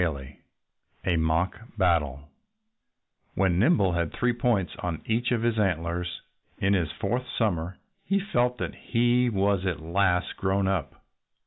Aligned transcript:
XV 0.01 0.17
A 1.05 1.15
MOCK 1.17 1.77
BATTLE 1.77 2.27
When 3.35 3.59
Nimble 3.59 3.91
had 3.93 4.11
three 4.11 4.33
points 4.33 4.73
on 4.79 5.03
each 5.05 5.29
of 5.31 5.43
his 5.43 5.59
antlers, 5.59 6.21
in 6.57 6.73
his 6.73 6.91
fourth 6.93 7.27
summer, 7.37 7.77
he 8.03 8.19
felt 8.19 8.57
that 8.57 8.73
he 8.73 9.29
was 9.29 9.63
at 9.67 9.79
last 9.79 10.37
grown 10.37 10.67
up. 10.67 11.05